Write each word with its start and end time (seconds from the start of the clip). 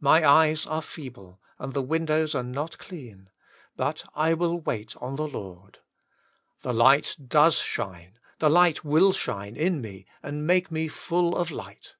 My 0.00 0.26
eyes 0.26 0.66
are 0.66 0.82
feeble, 0.82 1.40
and 1.60 1.74
the 1.74 1.80
windows 1.80 2.34
are 2.34 2.42
not 2.42 2.76
clean, 2.78 3.30
but 3.76 4.02
I 4.16 4.34
will 4.34 4.58
wait 4.58 4.96
on 4.96 5.14
the 5.14 5.28
Lord. 5.28 5.78
The 6.62 6.72
light 6.74 7.14
does 7.28 7.58
shine, 7.58 8.18
the 8.40 8.50
light 8.50 8.84
will 8.84 9.12
shine 9.12 9.54
in 9.54 9.80
me, 9.80 10.06
and 10.24 10.44
make 10.44 10.72
me 10.72 10.88
full 10.88 11.36
of 11.36 11.52
light. 11.52 11.94